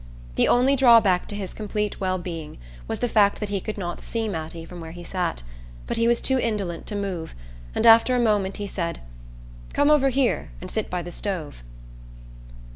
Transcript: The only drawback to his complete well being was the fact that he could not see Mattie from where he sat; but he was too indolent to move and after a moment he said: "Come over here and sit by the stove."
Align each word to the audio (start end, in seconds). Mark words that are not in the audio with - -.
The 0.33 0.47
only 0.47 0.75
drawback 0.75 1.27
to 1.27 1.35
his 1.35 1.53
complete 1.53 2.01
well 2.01 2.17
being 2.17 2.57
was 2.87 3.01
the 3.01 3.07
fact 3.07 3.39
that 3.39 3.49
he 3.49 3.61
could 3.61 3.77
not 3.77 4.01
see 4.01 4.27
Mattie 4.27 4.65
from 4.65 4.81
where 4.81 4.93
he 4.93 5.03
sat; 5.03 5.43
but 5.85 5.95
he 5.95 6.07
was 6.07 6.19
too 6.19 6.39
indolent 6.39 6.87
to 6.87 6.95
move 6.95 7.35
and 7.75 7.85
after 7.85 8.15
a 8.15 8.19
moment 8.19 8.57
he 8.57 8.65
said: 8.65 8.99
"Come 9.73 9.91
over 9.91 10.09
here 10.09 10.49
and 10.59 10.71
sit 10.71 10.89
by 10.89 11.03
the 11.03 11.11
stove." 11.11 11.61